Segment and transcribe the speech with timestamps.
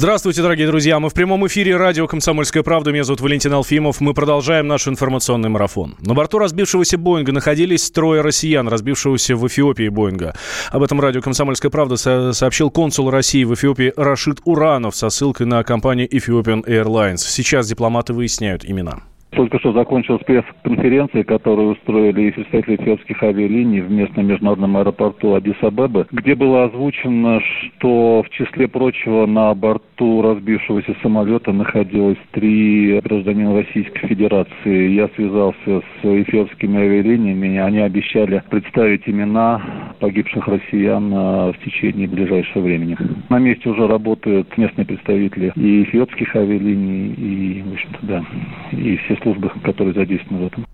[0.00, 0.98] Здравствуйте, дорогие друзья.
[0.98, 2.90] Мы в прямом эфире радио «Комсомольская правда».
[2.90, 4.00] Меня зовут Валентин Алфимов.
[4.00, 5.94] Мы продолжаем наш информационный марафон.
[6.00, 10.34] На борту разбившегося Боинга находились трое россиян, разбившегося в Эфиопии Боинга.
[10.70, 15.44] Об этом радио «Комсомольская правда» со- сообщил консул России в Эфиопии Рашид Уранов со ссылкой
[15.44, 17.18] на компанию Ethiopian Airlines.
[17.18, 19.02] Сейчас дипломаты выясняют имена.
[19.30, 26.34] Только что закончилась пресс-конференция, которую устроили представители эфиопских авиалиний в местном международном аэропорту Адис-Абебы, где
[26.34, 34.90] было озвучено, что в числе прочего на борту разбившегося самолета находилось три гражданина Российской Федерации.
[34.90, 39.62] Я связался с эфиопскими авиалиниями, они обещали представить имена
[40.00, 42.96] погибших россиян а, в течение ближайшего времени.
[43.28, 48.24] На месте уже работают местные представители и эфиопских авиалиний, и, в общем-то, да,
[48.72, 50.66] и все службы, которые задействованы в этом.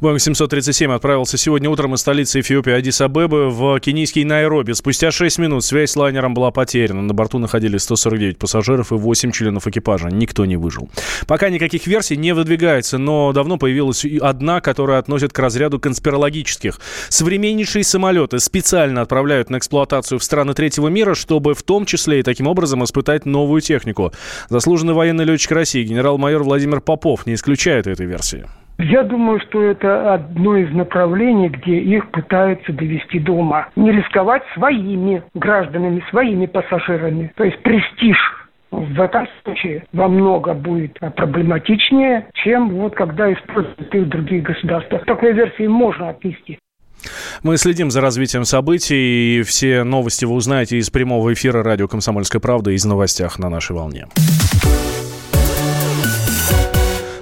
[0.00, 4.72] Боинг 737 отправился сегодня утром из столицы Эфиопии Адис-Абебы в кенийский Найроби.
[4.72, 7.02] Спустя 6 минут связь с лайнером была потеряна.
[7.02, 10.08] На борту находились 149 пассажиров и 8 членов экипажа.
[10.08, 10.90] Никто не выжил.
[11.26, 16.78] Пока никаких версий не выдвигается, но давно появилась одна, которая относит к разряду конспирологических.
[17.08, 22.22] Современнейшие самолеты специально отправляют на эксплуатацию в страны третьего мира, чтобы в том числе и
[22.22, 24.12] таким образом испытать новую технику.
[24.48, 28.46] Заслуженный военный летчик России генерал-майор Владимир Попов не исключает этой версии.
[28.78, 33.68] Я думаю, что это одно из направлений, где их пытаются довести до ума.
[33.74, 37.32] Не рисковать своими гражданами, своими пассажирами.
[37.36, 38.18] То есть престиж
[38.70, 45.04] в этом случае во много будет проблематичнее, чем вот когда используют их в других государствах.
[45.06, 46.58] Такой версии можно отнести.
[47.42, 52.40] Мы следим за развитием событий, и все новости вы узнаете из прямого эфира радио «Комсомольская
[52.40, 54.06] правда» из новостях на нашей волне.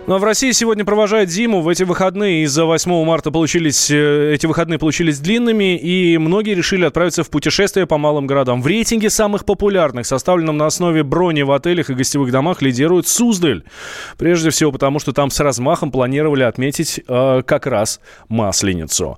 [0.06, 1.62] Ну а в России сегодня провожают зиму.
[1.62, 6.84] В эти выходные из-за 8 марта получились, э, эти выходные получились длинными, и многие решили
[6.84, 8.60] отправиться в путешествие по малым городам.
[8.60, 13.62] В рейтинге самых популярных, составленном на основе брони в отелях и гостевых домах, лидирует Суздаль.
[14.18, 17.98] Прежде всего потому, что там с размахом планировали отметить э, как раз
[18.28, 19.16] Масленицу.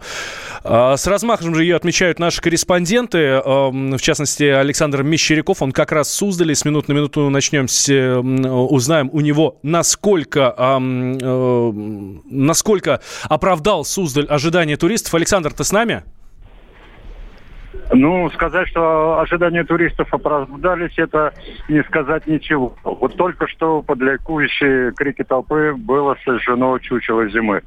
[0.63, 5.63] Э, с размахом же ее отмечают наши корреспонденты, э, в частности, Александр Мещеряков.
[5.63, 6.55] Он как раз в Суздале.
[6.55, 10.55] С минут на минуту начнем, с, э, узнаем у него, насколько...
[10.57, 15.15] Э, насколько оправдал Суздаль ожидания туристов.
[15.15, 16.05] Александр, ты с нами?
[17.93, 21.33] Ну, сказать, что ожидания туристов оправдались, это
[21.69, 22.75] не сказать ничего.
[22.83, 27.63] Вот только что под ликующие крики толпы было сожжено чучело зимы.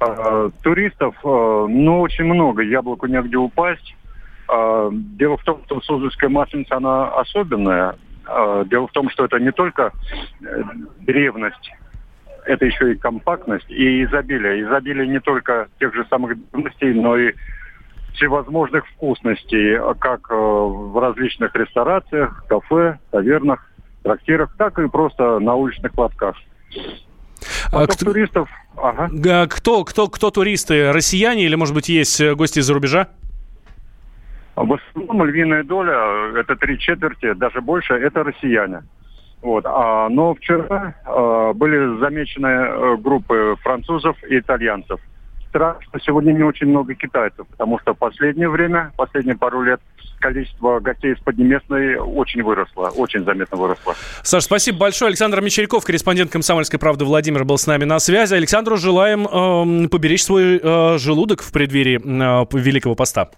[0.00, 3.94] А, туристов, а, ну, очень много, яблоку негде упасть.
[4.48, 7.94] А, дело в том, что Суздальская масленица, она особенная.
[8.26, 9.92] А, дело в том, что это не только
[10.40, 10.62] э,
[11.00, 11.72] древность
[12.46, 14.62] это еще и компактность и изобилие.
[14.62, 17.32] Изобилие не только тех же самых древностей, но и
[18.14, 23.66] всевозможных вкусностей, как э, в различных ресторациях, кафе, тавернах,
[24.02, 26.36] трактирах, так и просто на уличных лотках.
[27.72, 28.48] А кто, туристов...
[28.76, 29.46] Ага.
[29.48, 30.92] Кто, кто, кто туристы?
[30.92, 33.08] Россияне или, может быть, есть э, гости из-за рубежа?
[34.54, 38.82] В основном львиная доля, это три четверти, даже больше, это россияне.
[39.42, 39.64] Вот.
[39.66, 45.00] А, но вчера а, были замечены а, группы французов и итальянцев.
[45.48, 49.80] Странно, что сегодня не очень много китайцев, потому что в последнее время, последние пару лет,
[50.18, 53.94] количество гостей из Поднебесной очень выросло, очень заметно выросло.
[54.22, 55.08] Саш, спасибо большое.
[55.08, 58.34] Александр Мещеряков, корреспондент «Комсомольской правды» Владимир был с нами на связи.
[58.34, 63.28] Александру желаем э, поберечь свой э, желудок в преддверии э, Великого Поста.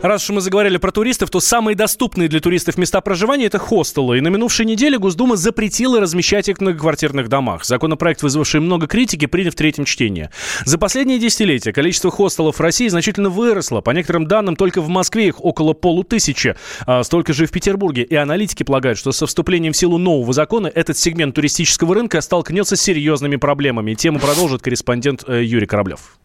[0.00, 4.18] Раз уж мы заговорили про туристов, то самые доступные для туристов места проживания– это хостелы.
[4.18, 7.64] И на минувшей неделе Госдума запретила размещать их в многоквартирных домах.
[7.64, 10.30] Законопроект, вызвавший много критики, принят в третьем чтении.
[10.64, 13.80] За последние десятилетия количество хостелов в России значительно выросло.
[13.80, 16.54] По некоторым данным, только в Москве их около полутысячи,
[16.86, 18.04] а столько же и в Петербурге.
[18.04, 22.76] И аналитики полагают, что со вступлением в силу нового закона этот сегмент туристического рынка столкнется
[22.76, 23.94] с серьезными проблемами.
[23.94, 26.18] Тему продолжит корреспондент э, Юрий Кораблев.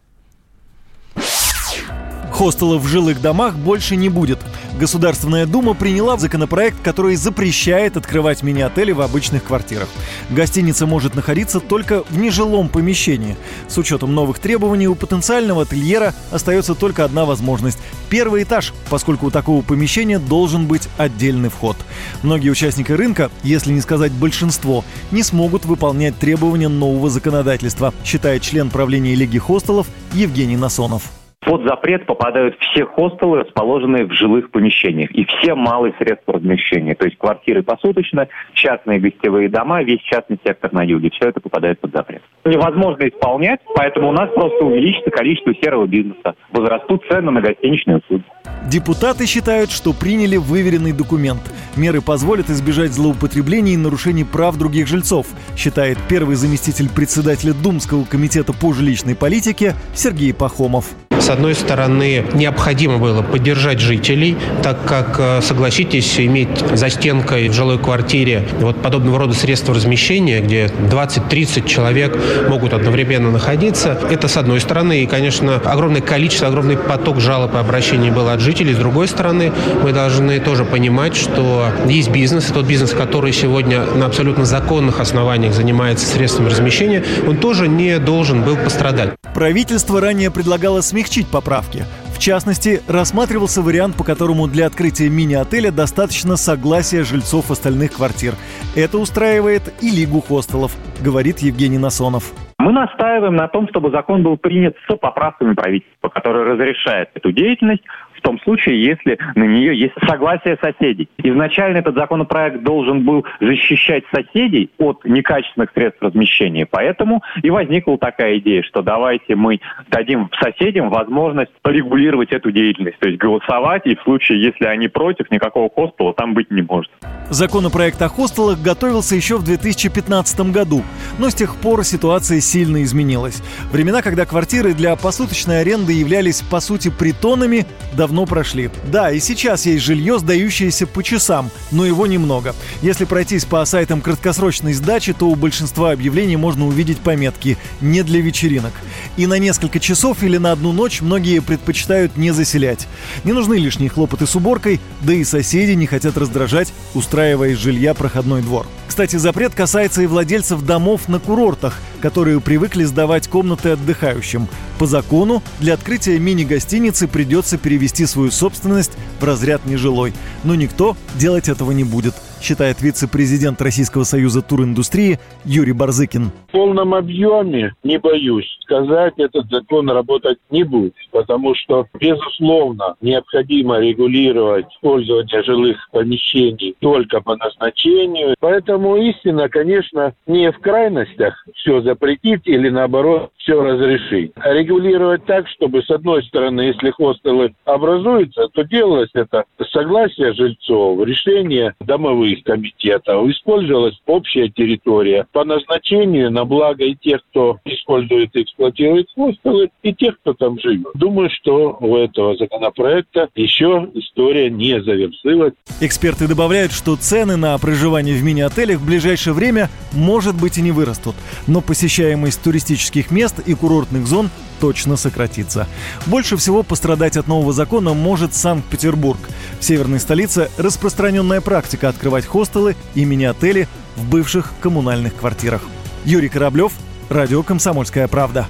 [2.34, 4.40] Хостелов в жилых домах больше не будет.
[4.76, 9.88] Государственная Дума приняла законопроект, который запрещает открывать мини-отели в обычных квартирах.
[10.30, 13.36] Гостиница может находиться только в нежилом помещении.
[13.68, 17.78] С учетом новых требований у потенциального ательера остается только одна возможность–
[18.10, 21.76] первый этаж, поскольку у такого помещения должен быть отдельный вход.
[22.24, 28.70] Многие участники рынка, если не сказать большинство, не смогут выполнять требования нового законодательства, считает член
[28.70, 31.12] правления Лиги хостелов Евгений Насонов
[31.44, 37.04] Под запрет попадают все хостелы, расположенные в жилых помещениях, и все малые средства размещения, то
[37.04, 41.92] есть квартиры посуточно, частные гостевые дома, весь частный сектор на юге, все это попадает под
[41.92, 42.22] запрет.
[42.46, 48.24] Невозможно исполнять, поэтому у нас просто увеличится количество серого бизнеса, возрастут цены на гостиничные услуги.
[48.70, 51.42] Депутаты считают, что приняли выверенный документ.
[51.76, 55.26] Меры позволят избежать злоупотреблений и нарушений прав других жильцов,
[55.56, 60.86] считает первый заместитель председателя Думского комитета по жилищной политике Сергей Пахомов.
[61.20, 67.52] С одной стороны, необходимо было поддержать жителей, так как, э, согласитесь, иметь за стенкой в
[67.54, 72.18] жилой квартире вот подобного рода средства размещения, где 20-30 человек
[72.48, 75.02] могут одновременно находиться, это с одной стороны.
[75.02, 78.74] И, конечно, огромное количество, огромный поток жалоб и обращений было от жителей.
[78.74, 79.52] С другой стороны,
[79.82, 85.00] мы должны тоже понимать, что есть бизнес, и тот бизнес, который сегодня на абсолютно законных
[85.00, 89.10] основаниях занимается средствами размещения, он тоже не должен был пострадать.
[89.34, 91.84] Правительство ранее предлагало смягчить поправки.
[92.14, 98.34] В частности, рассматривался вариант, по которому для открытия мини-отеля достаточно согласия жильцов остальных квартир.
[98.76, 100.72] Это устраивает и Лигу хостелов,
[101.02, 102.32] говорит Евгений Насонов.
[102.58, 107.82] Мы настаиваем на том, чтобы закон был принят с поправками правительства, который разрешает эту деятельность
[108.24, 111.08] том случае, если на нее есть согласие соседей.
[111.18, 118.38] Изначально этот законопроект должен был защищать соседей от некачественных средств размещения, поэтому и возникла такая
[118.38, 124.02] идея, что давайте мы дадим соседям возможность регулировать эту деятельность, то есть голосовать, и в
[124.02, 126.90] случае, если они против, никакого хостела там быть не может.
[127.28, 130.82] Законопроект о хостелах готовился еще в 2015 году,
[131.18, 133.42] но с тех пор ситуация сильно изменилась.
[133.70, 137.66] Времена, когда квартиры для посуточной аренды являлись по сути притонами,
[137.96, 138.70] давно прошли.
[138.90, 142.54] Да, и сейчас есть жилье, сдающееся по часам, но его немного.
[142.82, 148.20] Если пройтись по сайтам краткосрочной сдачи, то у большинства объявлений можно увидеть пометки «не для
[148.20, 148.72] вечеринок».
[149.16, 152.86] И на несколько часов или на одну ночь многие предпочитают не заселять.
[153.24, 157.94] Не нужны лишние хлопоты с уборкой, да и соседи не хотят раздражать, устраивая из жилья
[157.94, 158.66] проходной двор.
[158.86, 164.46] Кстати, запрет касается и владельцев домов на курортах, которые привыкли сдавать комнаты отдыхающим.
[164.78, 170.12] По закону для открытия мини-гостиницы придется перевести свою собственность в разряд нежилой.
[170.42, 176.30] Но никто делать этого не будет– считает вице-президент Российского союза туриндустрии Юрий Барзыкин.
[176.48, 183.78] В полном объеме, не боюсь сказать, этот закон работать не будет, потому что, безусловно, необходимо
[183.78, 188.34] регулировать использование жилых помещений только по назначению.
[188.40, 194.32] Поэтому истина, конечно, не в крайностях все запретить или, наоборот, все разрешить.
[194.36, 201.74] Регулировать так, чтобы, с одной стороны, если хостелы образуются, то делалось это согласие жильцов, решение
[201.80, 203.28] домовых комитетов.
[203.28, 209.92] Использовалась общая территория по назначению на благо и тех, кто использует и эксплуатирует хостелы, и
[209.92, 210.88] тех, кто там живет.
[210.94, 215.52] Думаю, что у этого законопроекта еще история не завершилась.
[215.80, 220.72] Эксперты добавляют, что цены на проживание в мини-отелях в ближайшее время, может быть, и не
[220.72, 221.14] вырастут.
[221.46, 225.66] Но посещаемость туристических мест и курортных зон точно сократится.
[226.06, 229.18] Больше всего пострадать от нового закона может Санкт-Петербург.
[229.60, 235.62] В северной столице распространенная практика открывать хостелы и мини-отели в бывших коммунальных квартирах.
[236.04, 236.72] Юрий Кораблев,
[237.08, 238.48] Радио «Комсомольская правда».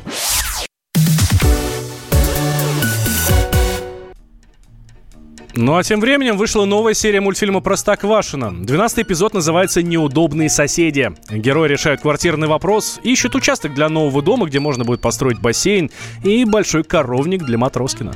[5.57, 8.53] Ну а тем временем вышла новая серия мультфильма «Простоквашино».
[8.53, 11.13] Двенадцатый эпизод называется «Неудобные соседи».
[11.31, 15.93] Герои решают квартирный вопрос, ищут участок для нового дома, где можно будет построить бассейн
[16.25, 18.15] и большой коровник для Матроскина.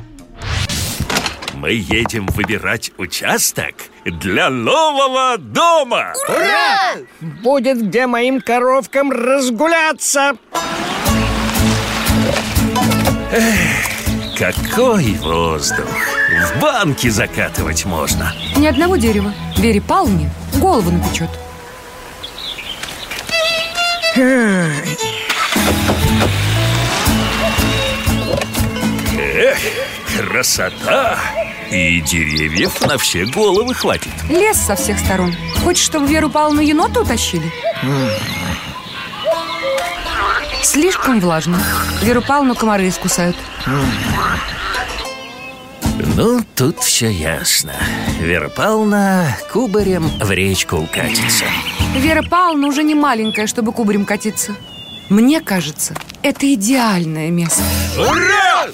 [1.55, 3.75] Мы едем выбирать участок
[4.05, 6.15] для нового дома!
[6.29, 7.05] Ура!
[7.21, 10.33] Будет где моим коровкам разгуляться!
[13.33, 16.18] Эх, какой воздух!
[16.29, 18.35] В банке закатывать можно.
[18.57, 19.33] Ни одного дерева.
[19.57, 21.31] Вере Павловне голову напечет.
[29.17, 29.59] Эх,
[30.17, 31.19] красота!
[31.71, 34.13] И деревьев на все головы хватит.
[34.29, 35.35] Лес со всех сторон.
[35.65, 37.51] Хочешь, чтобы Веру Павловну енота утащили?
[40.63, 41.59] Слишком влажно.
[42.03, 43.37] Веру Павловну комары искусают
[46.17, 47.73] Ну, тут все ясно
[48.21, 51.45] Вера Павловна кубарем в речку укатится
[51.97, 54.55] Вера Павловна уже не маленькая, чтобы кубарем катиться
[55.09, 57.63] Мне кажется, это идеальное место
[57.99, 58.69] Ура!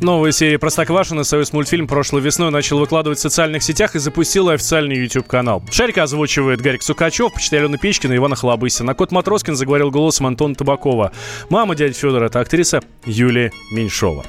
[0.00, 4.96] Новая серия «Простоквашино» Союз мультфильм прошлой весной начал выкладывать в социальных сетях и запустил официальный
[4.96, 5.62] YouTube-канал.
[5.70, 8.92] Шарика озвучивает Гарик Сукачев, почти Алена Печкина и Ивана Холобысина.
[8.92, 11.12] А кот Матроскин заговорил голосом Антона Табакова.
[11.50, 14.24] Мама дяди Федора– это актриса Юлия Меньшова.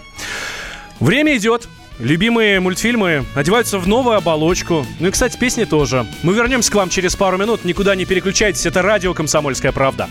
[1.00, 1.68] Время идет.
[2.00, 4.86] Любимые мультфильмы одеваются в новую оболочку.
[5.00, 6.06] Ну и, кстати, песни тоже.
[6.24, 7.66] Мы вернемся к вам через пару минут.
[7.66, 8.66] Никуда не переключайтесь.
[8.66, 10.10] Это радио «Комсомольская правда».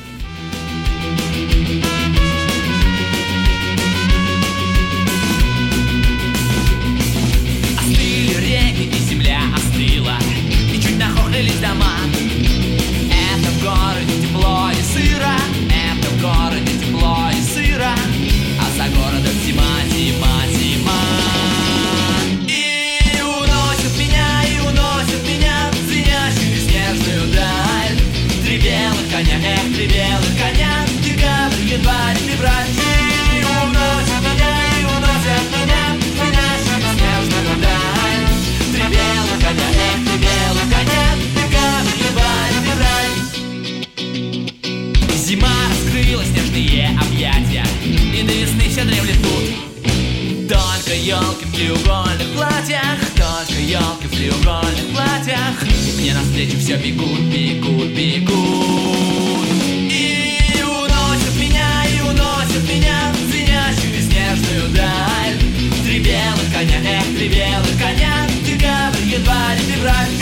[54.32, 55.62] Треугольных платьях.
[55.62, 59.48] И мне навстречу все бегут, бегут, бегут.
[59.90, 65.38] И уносят меня, и уносят меня В звенящую снежную даль.
[65.84, 68.26] Три белых коня, эх, три белых коня.
[68.44, 70.21] Декабрь, январь, февраль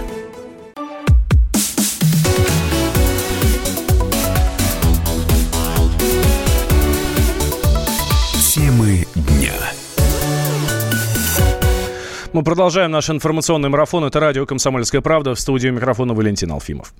[12.41, 14.03] Мы продолжаем наш информационный марафон.
[14.03, 15.35] Это радио «Комсомольская правда».
[15.35, 16.91] В студии микрофона Валентин Алфимов.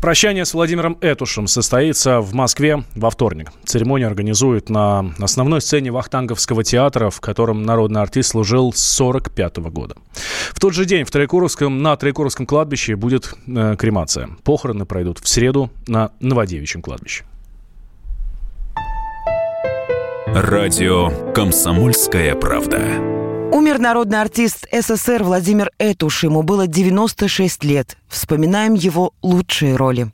[0.00, 3.52] Прощание с Владимиром Этушем состоится в Москве во вторник.
[3.64, 9.94] Церемонию организуют на основной сцене Вахтанговского театра, в котором народный артист служил с 1945 года.
[10.50, 14.30] В тот же день в Троекуровском, на Троекуровском кладбище будет э, кремация.
[14.42, 17.22] Похороны пройдут в среду на Новодевичьем кладбище.
[20.26, 23.21] Радио «Комсомольская правда».
[23.52, 26.24] Умер народный артист СССР Владимир Этуш.
[26.24, 27.98] Ему было 96 лет.
[28.08, 30.10] Вспоминаем его лучшие роли.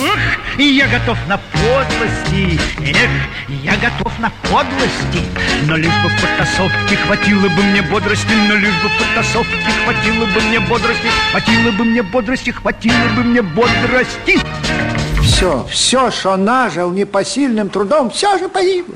[0.00, 3.10] Эх, и я готов на подлости, эх,
[3.64, 5.26] я готов на подлости,
[5.66, 10.26] но лишь бы в потасовке хватило бы мне бодрости, но лишь бы в потасовке хватило
[10.26, 14.38] бы мне бодрости, хватило бы мне бодрости, хватило бы мне бодрости.
[15.20, 18.94] Все, все, что нажил непосильным трудом, все же погибло.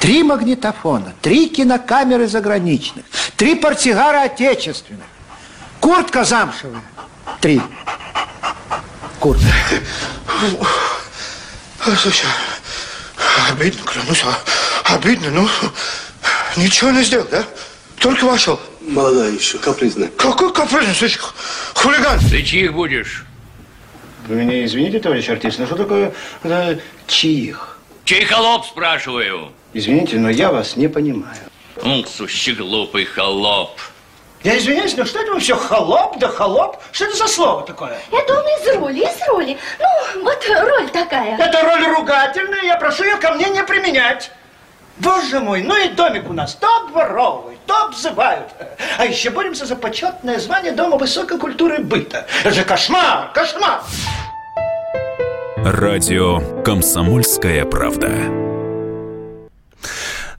[0.00, 3.04] Три магнитофона, три кинокамеры заграничных,
[3.36, 5.04] три портсигара отечественных,
[5.78, 6.82] куртка замшевая,
[7.40, 7.60] три.
[9.18, 9.46] Куртка.
[11.84, 12.26] Слушай,
[13.50, 15.48] обидно, клянусь, а- обидно, ну,
[16.56, 17.44] ничего не сделал, да?
[17.98, 18.58] Только вошел.
[18.80, 20.08] Молодая еще, капризная.
[20.16, 21.18] Какой капризный, слышь,
[21.74, 22.18] хулиган.
[22.20, 23.24] Ты чьих будешь?
[24.26, 26.14] Вы меня извините, товарищ артист, но что такое
[26.44, 27.78] э, чьих?
[28.04, 29.52] Чей холоп, спрашиваю?
[29.72, 31.36] Извините, но я вас не понимаю.
[31.82, 33.78] Ну, сущий глупый холоп.
[34.42, 36.78] Я извиняюсь, но что это все холоп да холоп?
[36.92, 37.98] Что это за слово такое?
[38.10, 39.58] Это он из роли, из роли.
[39.78, 41.36] Ну, вот роль такая.
[41.36, 44.30] Это роль ругательная, я прошу ее ко мне не применять.
[44.96, 48.48] Боже мой, ну и домик у нас то обворовывают, то обзывают.
[48.98, 52.26] А еще боремся за почетное звание Дома высокой культуры быта.
[52.42, 53.82] Это же кошмар, кошмар.
[55.56, 58.49] Радио «Комсомольская правда».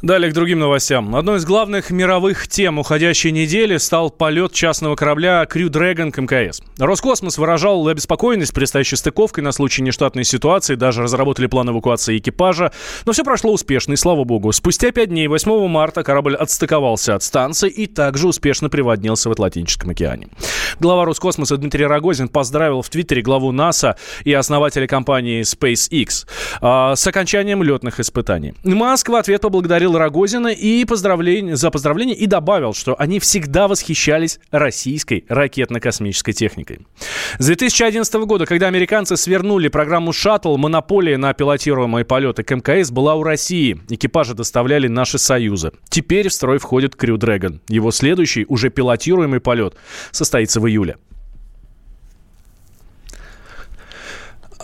[0.01, 1.15] Далее к другим новостям.
[1.15, 6.59] Одной из главных мировых тем уходящей недели стал полет частного корабля Crew Dragon к МКС.
[6.79, 12.71] Роскосмос выражал обеспокоенность предстоящей стыковкой на случай нештатной ситуации, даже разработали план эвакуации экипажа,
[13.05, 14.51] но все прошло успешно, и слава богу.
[14.53, 19.91] Спустя пять дней, 8 марта, корабль отстыковался от станции и также успешно приводнился в Атлантическом
[19.91, 20.29] океане.
[20.79, 26.25] Глава Роскосмоса Дмитрий Рогозин поздравил в Твиттере главу НАСА и основателя компании SpaceX
[26.59, 28.55] э, с окончанием летных испытаний.
[28.63, 34.39] Маск в ответ поблагодарил Рогозина и поздравление, за поздравление и добавил, что они всегда восхищались
[34.51, 36.85] российской ракетно-космической техникой.
[37.37, 43.15] С 2011 года, когда американцы свернули программу «Шаттл», монополия на пилотируемые полеты к МКС была
[43.15, 43.79] у России.
[43.89, 45.71] Экипажи доставляли наши союзы.
[45.89, 47.59] Теперь в строй входит Крю Dragon.
[47.67, 49.75] Его следующий, уже пилотируемый полет,
[50.11, 50.97] состоится в июле.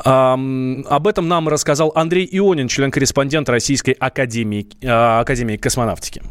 [0.04, 6.22] Об этом нам рассказал Андрей Ионин, член-корреспондент Российской Академии, э, Академии космонавтики.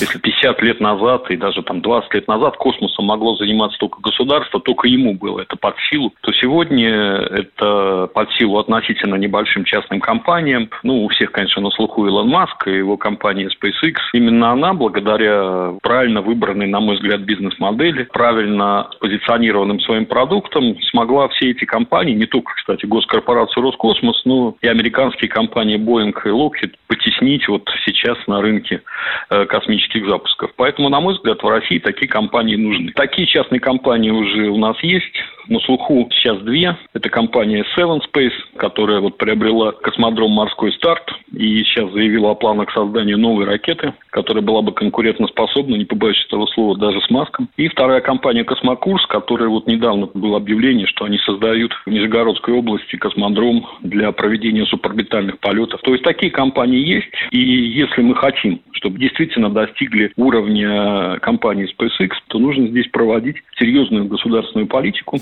[0.00, 4.60] Если 50 лет назад и даже там 20 лет назад космосом могло заниматься только государство,
[4.60, 10.68] только ему было это под силу, то сегодня это под силу относительно небольшим частным компаниям.
[10.82, 13.94] Ну, у всех, конечно, на слуху Илон Маск и его компания SpaceX.
[14.12, 21.50] Именно она, благодаря правильно выбранной, на мой взгляд, бизнес-модели, правильно позиционированным своим продуктом, смогла все
[21.50, 27.48] эти компании, не только, кстати, госкорпорацию Роскосмос, но и американские компании Boeing и Lockheed потеснить
[27.48, 27.93] вот сейчас
[28.26, 28.82] на рынке
[29.30, 30.52] э, космических запусков.
[30.56, 32.92] Поэтому, на мой взгляд, в России такие компании нужны.
[32.92, 35.14] Такие частные компании уже у нас есть.
[35.48, 36.76] На слуху сейчас две.
[36.94, 41.02] Это компания Seven Space, которая вот приобрела космодром «Морской старт»
[41.36, 46.46] и сейчас заявила о планах создания новой ракеты, которая была бы конкурентоспособна, не побоюсь этого
[46.46, 47.48] слова, даже с Маском.
[47.56, 52.96] И вторая компания «Космокурс», которая вот недавно было объявление, что они создают в Нижегородской области
[52.96, 55.80] космодром для проведения суборбитальных полетов.
[55.82, 57.08] То есть такие компании есть.
[57.30, 64.04] И если мы хотим, чтобы действительно достигли уровня компании SpaceX, то нужно здесь проводить серьезную
[64.04, 65.18] государственную политику.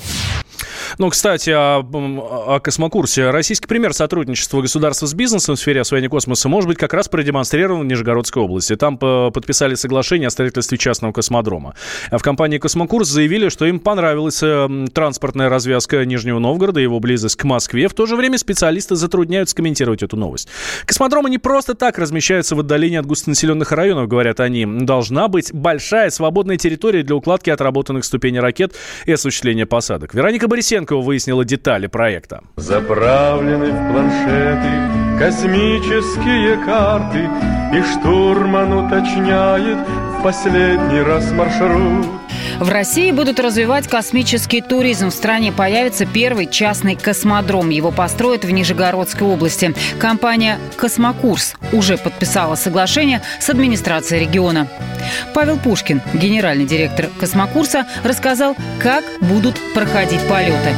[0.98, 3.30] Ну, кстати, о, о космокурсе.
[3.30, 7.82] Российский пример сотрудничества государства с бизнесом в сфере освоения космоса может быть как раз продемонстрирован
[7.82, 8.76] в Нижегородской области.
[8.76, 11.74] Там подписали соглашение о строительстве частного космодрома.
[12.10, 17.36] В компании «Космокурс» заявили, что им понравилась э, транспортная развязка Нижнего Новгорода и его близость
[17.36, 17.88] к Москве.
[17.88, 20.48] В то же время специалисты затрудняются комментировать эту новость.
[20.84, 24.66] Космодромы не просто так размещаются в отдалении от густонаселенных районов, говорят они.
[24.66, 28.74] Должна быть большая свободная территория для укладки отработанных ступеней ракет
[29.06, 30.14] и осуществления посадок.
[30.14, 32.42] Вероника Борисенкова выяснила детали проекта.
[32.56, 37.28] Заправлены в планшеты космические карты,
[37.74, 39.78] И штурман уточняет
[40.18, 42.21] в последний раз маршрут.
[42.62, 45.10] В России будут развивать космический туризм.
[45.10, 47.70] В стране появится первый частный космодром.
[47.70, 49.74] Его построят в Нижегородской области.
[49.98, 54.68] Компания «Космокурс» уже подписала соглашение с администрацией региона.
[55.34, 60.76] Павел Пушкин, генеральный директор «Космокурса», рассказал, как будут проходить полеты.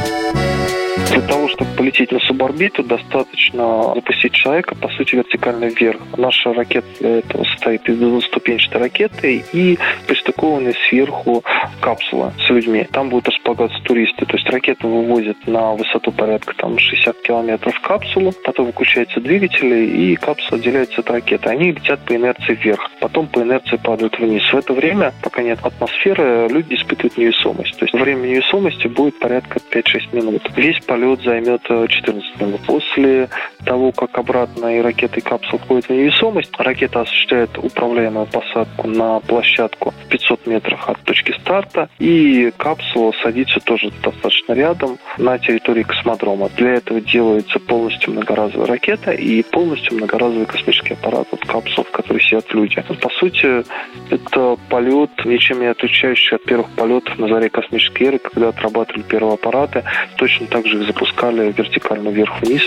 [1.11, 6.01] Для того, чтобы полететь на суборбиту, достаточно запустить человека, по сути, вертикально вверх.
[6.17, 11.43] Наша ракета для этого состоит из двуступенчатой ракеты и пристыкованной сверху
[11.79, 12.87] капсула с людьми.
[12.91, 14.25] Там будут располагаться туристы.
[14.25, 20.15] То есть ракету вывозят на высоту порядка там, 60 километров капсулу, потом выключаются двигатели, и
[20.15, 21.49] капсула отделяется от ракеты.
[21.49, 24.43] Они летят по инерции вверх, потом по инерции падают вниз.
[24.51, 27.77] В это время, пока нет атмосферы, люди испытывают невесомость.
[27.77, 30.41] То есть время невесомости будет порядка 5-6 минут.
[30.55, 32.61] Весь полет займет 14 э, минут.
[32.65, 33.27] После
[33.65, 39.19] того, как обратно и ракета, и капсула входят в невесомость, ракета осуществляет управляемую посадку на
[39.19, 45.83] площадку в 500 метрах от точки старта, и капсула садится тоже достаточно рядом на территории
[45.83, 46.49] космодрома.
[46.55, 52.21] Для этого делается полностью многоразовая ракета и полностью многоразовый космический аппарат от капсул, в которой
[52.21, 52.81] сидят люди.
[53.01, 53.65] По сути,
[54.11, 59.33] это полет, ничем не отличающийся от первых полетов на заре космической эры, когда отрабатывали первые
[59.33, 59.83] аппараты.
[60.15, 62.61] Точно так же их запускали вертикально вверх-вниз.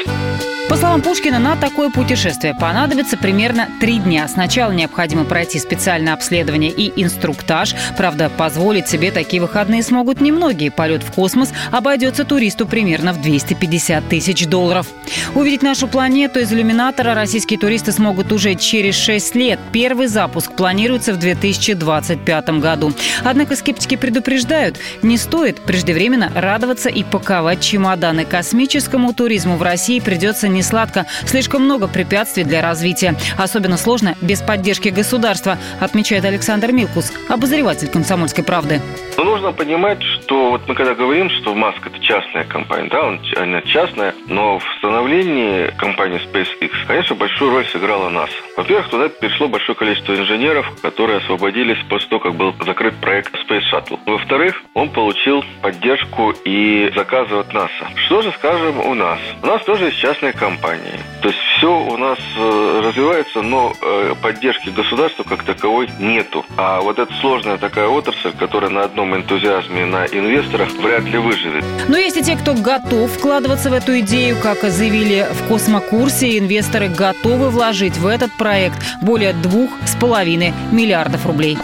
[0.69, 4.29] По словам Пушкина, на такое путешествие понадобится примерно три дня.
[4.29, 7.75] Сначала необходимо пройти специальное обследование и инструктаж.
[7.97, 10.71] Правда, позволить себе такие выходные смогут немногие.
[10.71, 14.89] Полет в космос обойдется туристу примерно в 250 тысяч долларов.
[15.35, 19.59] Увидеть нашу планету из иллюминатора российские туристы смогут уже через 6 лет.
[19.73, 22.93] Первый запуск планируется в 2025 году.
[23.25, 27.63] Однако скептики предупреждают, не стоит преждевременно радоваться и паковать
[28.09, 28.25] чемоданы.
[28.25, 31.07] Космическому туризму в России придется не сладко.
[31.27, 33.15] Слишком много препятствий для развития.
[33.37, 38.81] Особенно сложно без поддержки государства, отмечает Александр Милкус, обозреватель «Комсомольской правды».
[39.17, 43.21] Но нужно понимать, что вот мы когда говорим, что Маск это частная компания, да, он,
[43.37, 48.33] она частная, но в становлении компании SpaceX, конечно, большую роль сыграла НАСА.
[48.57, 53.63] Во-первых, туда перешло большое количество инженеров, которые освободились после того, как был закрыт проект Space
[53.73, 53.99] Shuttle.
[54.07, 57.89] Во-вторых, он получил поддержку и заказы от НАСА.
[58.07, 59.19] Что же скажем у нас?
[59.43, 60.99] У нас тоже есть частная компания.
[61.23, 66.45] То есть все у нас э, развивается, но э, поддержки государства как таковой нету.
[66.57, 71.65] А вот эта сложная такая отрасль, которая на одном энтузиазме, на инвесторах, вряд ли выживет.
[71.89, 76.89] Но есть и те, кто готов вкладываться в эту идею, как заявили в космокурсе, инвесторы
[76.89, 81.59] готовы вложить в этот проект более двух с половиной миллиардов рублей.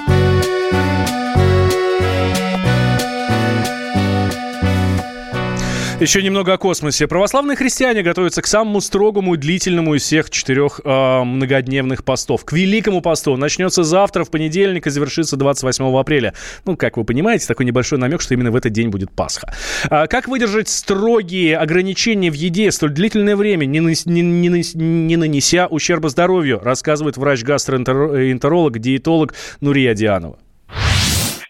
[6.01, 7.07] Еще немного о космосе.
[7.07, 12.45] Православные христиане готовятся к самому строгому и длительному из всех четырех э, многодневных постов.
[12.45, 13.37] К Великому посту.
[13.37, 16.35] Начнется завтра, в понедельник, и завершится 28 апреля.
[16.65, 19.55] Ну, как вы понимаете, такой небольшой намек, что именно в этот день будет Пасха.
[19.89, 25.69] А как выдержать строгие ограничения в еде столь длительное время, не, не, не, не нанеся
[25.69, 30.39] ущерба здоровью, рассказывает врач-гастроэнтеролог, диетолог Нурия Дианова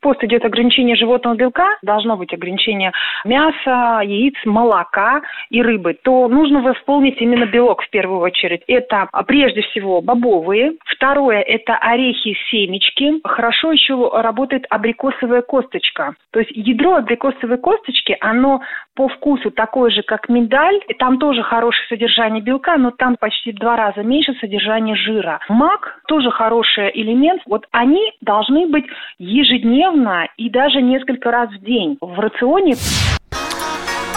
[0.05, 2.93] пост идет ограничение животного белка, должно быть ограничение
[3.25, 8.61] мяса, яиц, молока и рыбы, то нужно восполнить именно белок в первую очередь.
[8.67, 10.75] Это а, прежде всего бобовые.
[10.85, 13.13] Второе– это орехи, семечки.
[13.25, 16.15] Хорошо еще работает абрикосовая косточка.
[16.33, 18.61] То есть ядро абрикосовой косточки, оно
[18.95, 20.81] по вкусу такое же, как миндаль.
[20.99, 25.41] Там тоже хорошее содержание белка, но там почти в два раза меньше содержания жира.
[25.49, 27.41] Мак тоже хороший элемент.
[27.47, 28.85] Вот они должны быть
[29.19, 29.94] ежедневно
[30.37, 32.75] и даже несколько раз в день в рационе.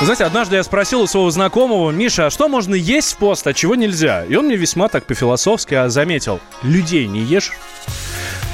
[0.01, 3.53] знаете, однажды я спросил у своего знакомого, Миша, а что можно есть в пост, а
[3.53, 4.25] чего нельзя?
[4.25, 7.51] И он мне весьма так по-философски а заметил, людей не ешь.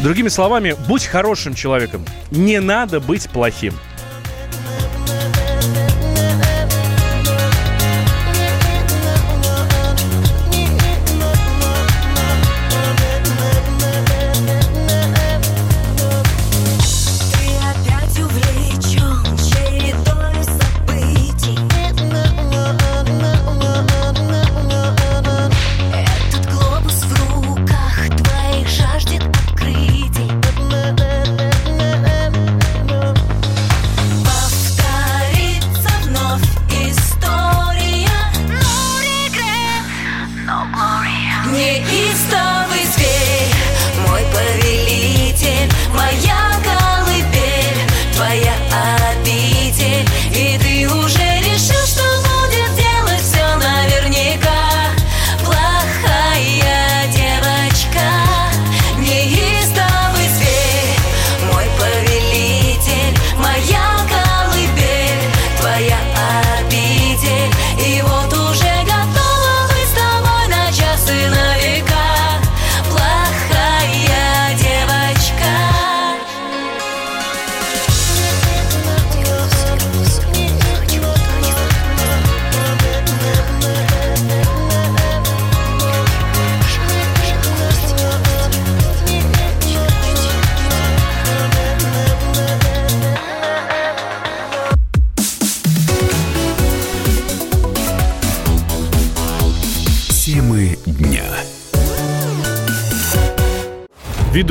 [0.02, 3.74] Другими словами, будь хорошим человеком, не надо быть плохим.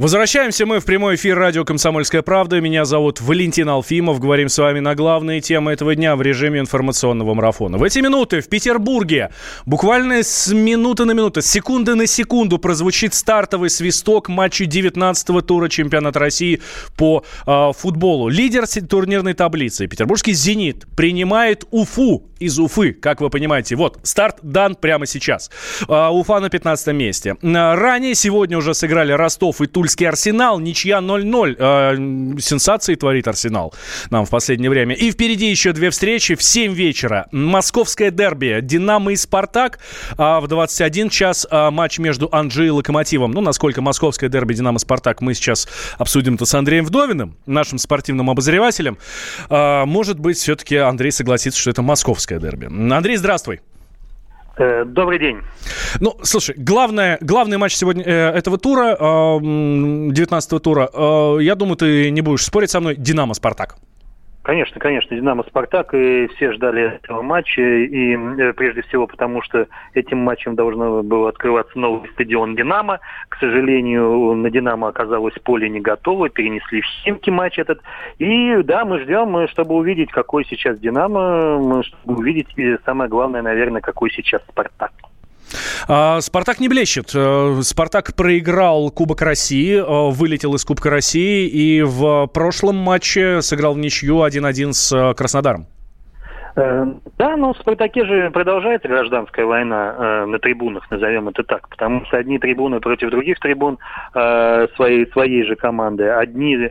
[0.00, 2.58] Возвращаемся мы в прямой эфир радио «Комсомольская правда».
[2.58, 4.18] Меня зовут Валентин Алфимов.
[4.18, 7.76] Говорим с вами на главные темы этого дня в режиме информационного марафона.
[7.76, 9.30] В эти минуты в Петербурге
[9.66, 15.68] буквально с минуты на минуту, с секунды на секунду прозвучит стартовый свисток матча 19-го тура
[15.68, 16.62] чемпионата России
[16.96, 18.28] по э, футболу.
[18.28, 23.76] Лидер турнирной таблицы, петербургский «Зенит», принимает Уфу из Уфы, как вы понимаете.
[23.76, 25.50] Вот, старт дан прямо сейчас.
[25.86, 27.36] Э, Уфа на 15 месте.
[27.42, 31.56] Ранее сегодня уже сыграли Ростов и Тульский Тульский Арсенал, ничья 0-0.
[31.58, 33.74] Э, сенсации творит Арсенал
[34.10, 34.94] нам в последнее время.
[34.94, 37.26] И впереди еще две встречи в 7 вечера.
[37.32, 39.80] Московское дерби, Динамо и Спартак.
[40.16, 43.32] А в 21 час а, матч между Анжи и Локомотивом.
[43.32, 45.66] Ну, насколько московское дерби Динамо-Спартак мы сейчас
[45.98, 48.96] обсудим это с Андреем Вдовиным, нашим спортивным обозревателем.
[49.48, 52.66] А, может быть, все-таки Андрей согласится, что это московское дерби.
[52.66, 53.60] Андрей, здравствуй.
[54.60, 55.38] Э, добрый день.
[56.00, 61.76] Ну, слушай, главное, главный матч сегодня э, этого тура, э, 19-го тура, э, я думаю,
[61.76, 63.76] ты не будешь спорить со мной, Динамо-Спартак.
[64.50, 69.68] Конечно, конечно, Динамо Спартак, и все ждали этого матча, и э, прежде всего потому, что
[69.94, 72.98] этим матчем должно было открываться новый стадион Динамо.
[73.28, 77.80] К сожалению, на Динамо оказалось поле не готово, перенесли в Химки матч этот.
[78.18, 83.80] И да, мы ждем, чтобы увидеть, какой сейчас Динамо, чтобы увидеть, и самое главное, наверное,
[83.80, 84.90] какой сейчас Спартак.
[85.88, 87.12] А, Спартак не блещет.
[87.14, 93.74] Э, Спартак проиграл Кубок России, э, вылетел из Кубка России и в прошлом матче сыграл
[93.74, 95.66] в ничью 1-1 с э, Краснодаром.
[96.56, 102.04] Да, но в «Спартаке» же продолжается гражданская война э, на трибунах, назовем это так, потому
[102.06, 103.78] что одни трибуны против других трибун
[104.14, 106.70] э, своей, своей же команды, одни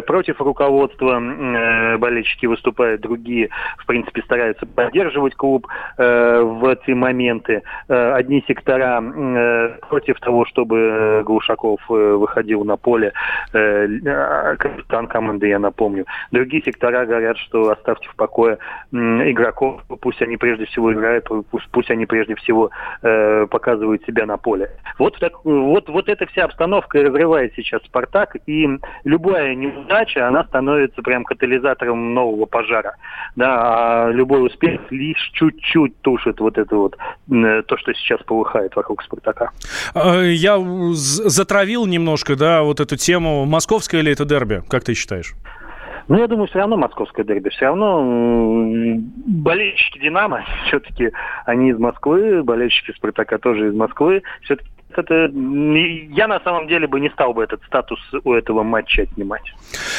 [0.00, 5.66] против руководства э, болельщики выступают, другие, в принципе, стараются поддерживать клуб
[5.98, 7.62] э, в эти моменты.
[7.88, 13.12] Э, одни сектора э, против того, чтобы э, Глушаков э, выходил на поле,
[13.52, 16.06] э, э, капитан команды, я напомню.
[16.30, 18.58] Другие сектора говорят, что оставьте в покое
[18.92, 22.70] игроков, пусть они прежде всего играют, пусть, пусть они прежде всего
[23.02, 24.70] э, показывают себя на поле.
[24.98, 28.68] Вот, так- вот, вот эта вся обстановка разрывает сейчас «Спартак», и
[29.04, 32.96] любая неудача, она становится прям катализатором нового пожара.
[33.36, 36.96] Да, а любой успех лишь чуть-чуть тушит вот это вот,
[37.30, 39.50] м, то, что сейчас полыхает вокруг «Спартака».
[39.94, 40.58] Э, Я
[40.92, 43.44] затравил немножко, да, вот эту тему.
[43.44, 44.62] Московское или это дерби?
[44.68, 45.34] Как ты считаешь?
[46.08, 47.48] Ну, я думаю, все равно московское дерби.
[47.50, 48.02] Все равно
[49.26, 51.10] болельщики «Динамо», все-таки
[51.46, 54.22] они из Москвы, болельщики «Спартака» тоже из Москвы.
[54.42, 55.30] Все-таки это,
[56.14, 59.42] я на самом деле бы не стал бы этот статус у этого матча отнимать.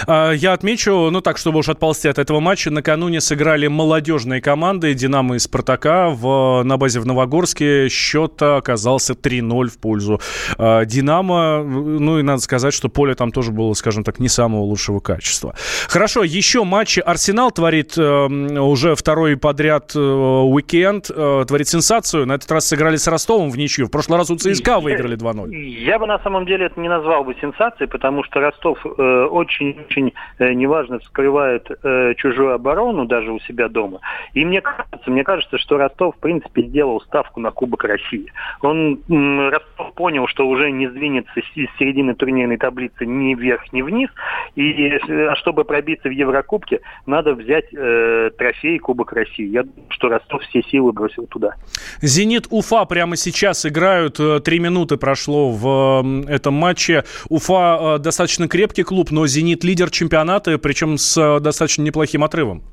[0.08, 4.94] А, Я отмечу, ну так, чтобы уж отползти от этого матча, накануне сыграли молодежные команды
[4.94, 7.90] «Динамо» и «Спартака» в, на базе в Новогорске.
[7.90, 10.20] Счет оказался 3-0 в пользу
[10.58, 11.64] а, «Динамо».
[11.64, 15.56] Ну и надо сказать, что поле там тоже было, скажем так, не самого лучшего качества.
[15.88, 17.00] Хорошо, еще матчи.
[17.00, 18.28] «Арсенал» творит э,
[18.60, 22.26] уже второй подряд э, уикенд, э, творит сенсацию.
[22.26, 23.88] На этот раз сыграли с Ростовом в ничью.
[23.88, 25.54] В прошлый раз у ЦСКА выиграли 2-0.
[25.54, 28.90] Я бы на самом деле это не назвал бы сенсацией, потому что Ростов э,
[29.32, 34.00] очень-очень э, неважно скрывает э, чужую оборону даже у себя дома.
[34.34, 38.32] И мне кажется, мне кажется, что Ростов в принципе сделал ставку на Кубок России.
[38.62, 43.82] Он м, Ростов понял, что уже не сдвинется с, середины турнирной таблицы ни вверх, ни
[43.82, 44.10] вниз.
[44.56, 49.48] И э, чтобы пробиться в Еврокубке, надо взять э, трофей Кубок России.
[49.48, 51.56] Я думаю, что Ростов все силы бросил туда.
[52.02, 54.20] Зенит Уфа прямо сейчас играют.
[54.20, 57.04] Э, Три минуты прошло в этом матче.
[57.30, 62.64] Уфа э, достаточно крепкий клуб, но Зенит лидер чемпионата, причем с э, достаточно неплохим отрывом.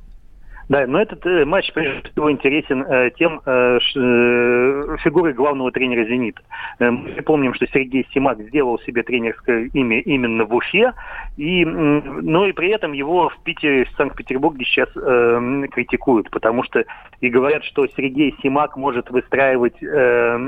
[0.71, 5.69] Да, но этот э, матч прежде всего интересен э, тем э, ш- э, фигурой главного
[5.69, 6.41] тренера «Зенита».
[6.79, 10.93] Э, мы помним, что Сергей Симак сделал себе тренерское имя именно в Уфе,
[11.35, 16.63] и, м, но и при этом его в Питере, в Санкт-Петербурге сейчас э, критикуют, потому
[16.63, 16.85] что
[17.19, 19.85] и говорят, что Сергей Симак может выстраивать э,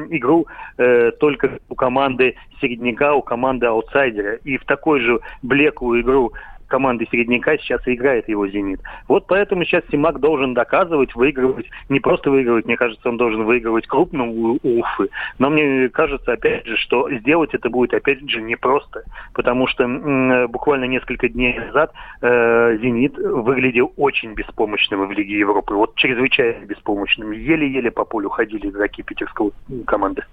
[0.09, 4.35] игру э, только у команды середняка, у команды аутсайдера.
[4.45, 6.31] И в такой же блеклую игру
[6.73, 8.81] команды середняка сейчас играет его «Зенит».
[9.07, 13.85] Вот поэтому сейчас Симак должен доказывать, выигрывать, не просто выигрывать, мне кажется, он должен выигрывать
[13.85, 15.09] крупно у, Уфы.
[15.37, 20.47] Но мне кажется, опять же, что сделать это будет, опять же, непросто, потому что м,
[20.47, 27.33] буквально несколько дней назад э, «Зенит» выглядел очень беспомощным в Лиге Европы, вот чрезвычайно беспомощным.
[27.33, 29.51] Еле-еле по полю ходили игроки питерского
[29.85, 30.23] команды.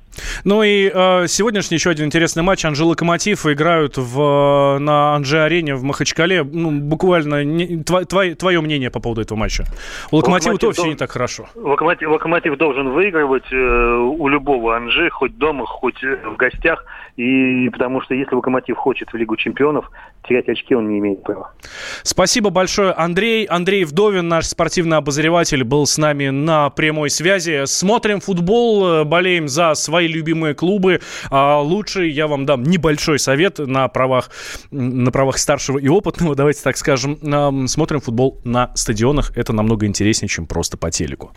[0.45, 2.65] Ну и э, сегодняшний еще один интересный матч.
[2.65, 6.30] Анжи Локомотив играют в, э, на Анжи-арене в Махачкале.
[6.39, 9.65] Ну, буквально не- тво- твое, твое мнение по поводу этого матча.
[10.11, 11.47] У Локомотива Локомотив то все должен- не так хорошо.
[11.55, 13.57] Локомотив, Локомотив должен выигрывать э,
[14.19, 16.85] у любого Анжи, хоть дома, хоть э, в гостях,
[17.17, 19.91] и потому что если Локомотив хочет в Лигу чемпионов,
[20.29, 21.53] терять очки он не имеет права.
[22.03, 23.45] Спасибо большое, Андрей.
[23.45, 27.63] Андрей Вдовин, наш спортивный обозреватель, был с нами на прямой связи.
[27.67, 31.01] Смотрим футбол, э, болеем за свои любимые клубы.
[31.31, 34.31] А лучше я вам дам небольшой совет на правах,
[34.71, 37.69] на правах старшего и опытного, давайте так скажем.
[37.69, 39.33] Смотрим футбол на стадионах.
[39.37, 41.33] Это намного интереснее, чем просто по телеку.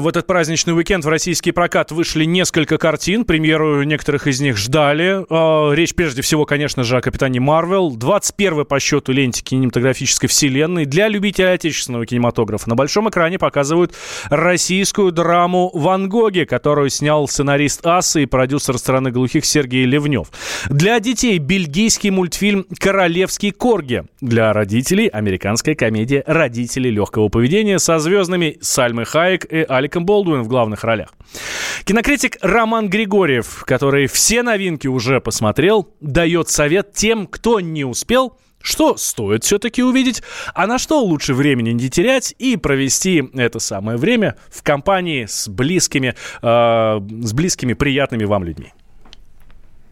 [0.00, 3.24] В этот праздничный уикенд в российский прокат вышли несколько картин.
[3.24, 5.24] Премьеру некоторых из них ждали.
[5.28, 7.94] А, Речь прежде всего, конечно же, о капитане Марвел.
[7.94, 10.86] 21 по счету ленте кинематографической вселенной.
[10.86, 13.92] Для любителей отечественного кинематографа на большом экране показывают
[14.30, 20.28] российскую драму «Ван Гоги», которую снял сценарист Асы и продюсер страны глухих Сергей Левнев.
[20.70, 24.04] Для детей бельгийский мультфильм «Королевский корги».
[24.20, 30.48] Для родителей американская комедия «Родители легкого поведения» со звездами Сальмой Хайек и Аликом Болдуин в
[30.48, 31.12] главных ролях.
[31.84, 38.96] Кинокритик Роман Григорьев, который все новинки уже посмотрел, дает совет тем, кто не успел что
[38.96, 40.22] стоит все-таки увидеть,
[40.54, 45.48] а на что лучше времени не терять и провести это самое время в компании с
[45.48, 48.72] близкими, э, с близкими, приятными вам людьми.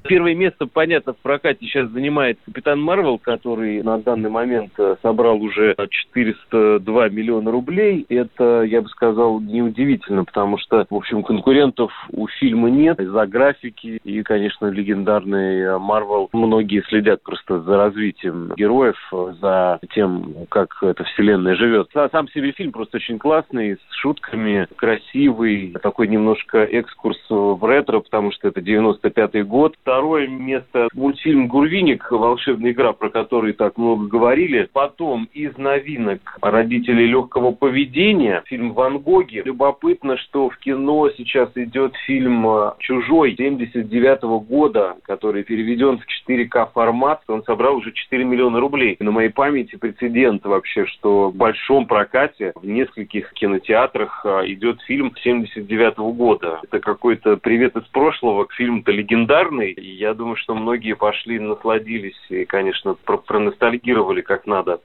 [0.03, 5.41] Первое место, понятно, в прокате сейчас занимает Капитан Марвел, который на данный момент э, собрал
[5.43, 8.07] уже 402 миллиона рублей.
[8.09, 14.01] Это, я бы сказал, неудивительно, потому что, в общем, конкурентов у фильма нет из-за графики
[14.03, 16.29] и, конечно, легендарный Марвел.
[16.33, 18.97] Многие следят просто за развитием героев,
[19.41, 21.89] за тем, как эта вселенная живет.
[21.93, 28.33] Сам себе фильм просто очень классный, с шутками, красивый, такой немножко экскурс в ретро, потому
[28.33, 29.77] что это 95-й год.
[29.90, 34.68] Второе место мультфильм «Гурвиник», волшебная игра, про который так много говорили.
[34.72, 39.42] Потом из новинок «Родители легкого поведения», фильм «Ван Гоги».
[39.44, 42.46] Любопытно, что в кино сейчас идет фильм
[42.79, 47.22] «Чужой» 79 -го года, который переведен в 4К формат.
[47.26, 48.96] Он собрал уже 4 миллиона рублей.
[49.00, 55.12] На моей памяти прецедент вообще, что в большом прокате в нескольких кинотеатрах а, идет фильм
[55.16, 56.61] 79 -го года.
[56.62, 59.80] Это какой-то привет из прошлого, фильм-то легендарный.
[59.81, 64.81] И я думаю, что многие пошли, насладились и, конечно, про проностальгировали как надо.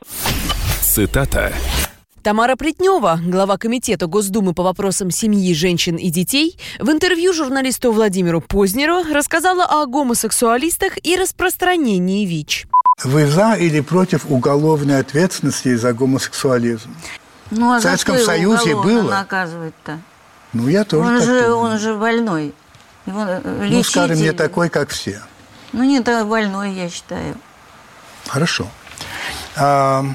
[0.82, 1.52] Цитата.
[2.24, 8.40] Тамара Плетнева, глава комитета Госдумы по вопросам семьи, женщин и детей, в интервью журналисту Владимиру
[8.42, 12.66] Познеру рассказала о гомосексуалистах и распространении ВИЧ.
[13.04, 16.90] Вы за или против уголовной ответственности за гомосексуализм?
[17.52, 19.10] Ну, а в Советском за что его Союзе было.
[19.10, 20.00] наказывать-то?
[20.54, 21.58] Ну, я тоже Он так же, думаю.
[21.58, 22.54] он же больной.
[23.06, 25.22] Его э, Ну, скажем, не такой, как все.
[25.72, 27.36] Ну, не да, больной, я считаю.
[28.28, 28.68] Хорошо.
[29.56, 30.06] А,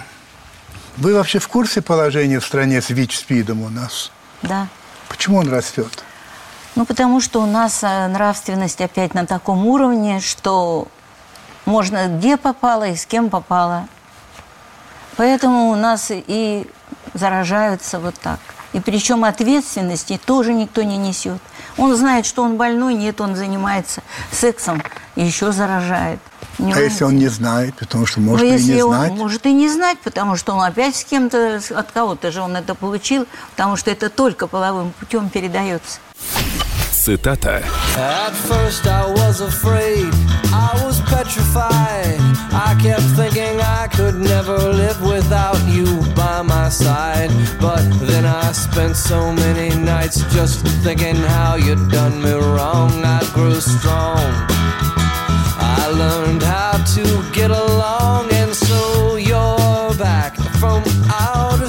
[0.97, 4.11] вы вообще в курсе положения в стране с ВИЧ-СПИДом у нас?
[4.43, 4.69] Да.
[5.09, 6.05] Почему он растет?
[6.77, 10.89] Ну, потому что у нас э, нравственность опять на таком уровне, что
[11.67, 13.89] можно где попало и с кем попало.
[15.17, 16.67] Поэтому у нас и
[17.15, 18.39] заражаются вот так.
[18.73, 21.41] И причем ответственности тоже никто не несет.
[21.77, 24.03] Он знает, что он больной, нет, он занимается
[24.33, 24.83] сексом
[25.17, 26.19] и еще заражает.
[26.59, 26.85] А Понимаете?
[26.91, 29.13] если он не знает, потому что может Ну, и если не он знать?
[29.13, 32.75] может и не знать, потому что он опять с кем-то, от кого-то же он это
[32.75, 35.99] получил, потому что это только половым путем передается.
[36.93, 37.63] Цитата.
[37.97, 40.13] At first I was afraid,
[40.53, 42.21] I was petrified.
[42.53, 47.31] I kept thinking I could never live without you by my side.
[48.51, 52.91] I spent so many nights just thinking how you'd done me wrong.
[53.05, 54.19] I grew strong.
[55.79, 58.00] I learned how to get along,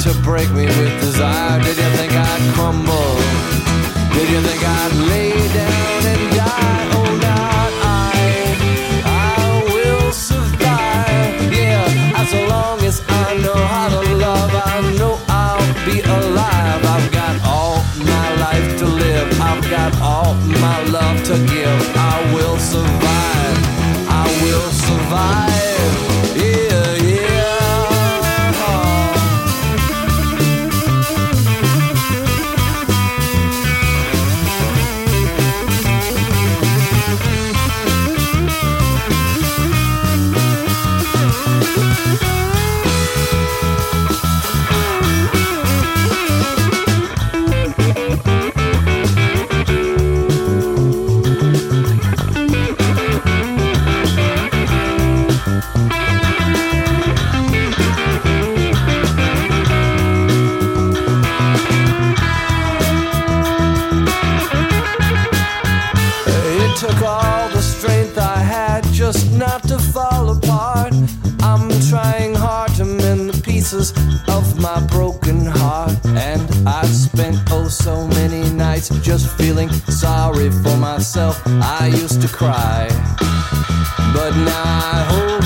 [0.00, 1.60] to break me with desire?
[1.60, 3.16] Did you think I'd crumble?
[4.12, 4.95] Did you think I'd